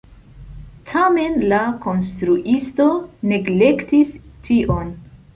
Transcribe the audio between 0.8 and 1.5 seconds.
Tamen